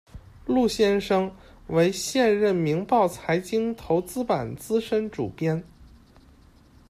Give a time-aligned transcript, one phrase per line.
[0.47, 1.31] 陆先生
[1.67, 5.63] 为现任明报财经及投资版资深主编。